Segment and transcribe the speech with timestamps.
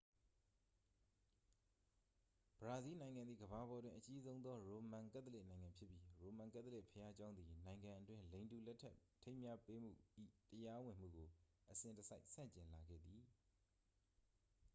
[2.57, 9.75] ဘရာဇီးနိုင်ငံသည် ကမ္ဘာပေါ်တွင် အကြီးဆုံးသော ရိုမန်ကက်သလစ်နိုင်ငံဖြစ်ပြီး ရိုမန်ကက်သလစ်ဘုရားကျောင်းသည် နိုင်ငံအတွင်း လိင်တူလက်ထပ်ထိမ်းမြှားမှု၏
[10.51, 11.27] တရားဝင်မှုကို
[11.71, 13.21] အစဉ်တစိုက် ဆန့်ကျင်လာခဲ့သည်